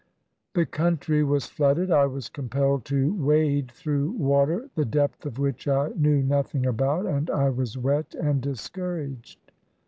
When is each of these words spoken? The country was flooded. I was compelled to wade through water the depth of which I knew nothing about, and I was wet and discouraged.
The 0.55 0.65
country 0.65 1.23
was 1.23 1.45
flooded. 1.45 1.91
I 1.91 2.07
was 2.07 2.27
compelled 2.27 2.85
to 2.85 3.13
wade 3.23 3.69
through 3.71 4.13
water 4.13 4.67
the 4.73 4.83
depth 4.83 5.27
of 5.27 5.37
which 5.37 5.67
I 5.67 5.89
knew 5.95 6.23
nothing 6.23 6.65
about, 6.65 7.05
and 7.05 7.29
I 7.29 7.49
was 7.51 7.77
wet 7.77 8.15
and 8.15 8.41
discouraged. 8.41 9.51